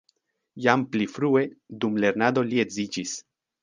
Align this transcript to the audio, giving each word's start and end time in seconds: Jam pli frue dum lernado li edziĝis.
Jam 0.65 0.85
pli 0.95 1.07
frue 1.17 1.45
dum 1.85 2.03
lernado 2.07 2.49
li 2.51 2.67
edziĝis. 2.67 3.19